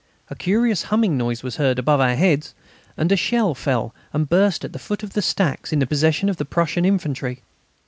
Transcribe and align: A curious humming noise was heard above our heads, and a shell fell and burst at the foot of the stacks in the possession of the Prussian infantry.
A 0.31 0.35
curious 0.35 0.81
humming 0.85 1.15
noise 1.15 1.43
was 1.43 1.57
heard 1.57 1.77
above 1.77 1.99
our 1.99 2.15
heads, 2.15 2.55
and 2.97 3.11
a 3.11 3.15
shell 3.15 3.53
fell 3.53 3.93
and 4.13 4.27
burst 4.27 4.65
at 4.65 4.73
the 4.73 4.79
foot 4.79 5.03
of 5.03 5.13
the 5.13 5.21
stacks 5.21 5.71
in 5.71 5.77
the 5.77 5.85
possession 5.85 6.27
of 6.27 6.37
the 6.37 6.43
Prussian 6.43 6.85
infantry. 6.85 7.43